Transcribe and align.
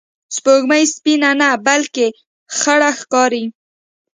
سپوږمۍ 0.35 0.83
سپینه 0.95 1.31
نه، 1.41 1.49
بلکې 1.65 2.07
خړه 2.57 2.91
ښکاري 2.99 3.45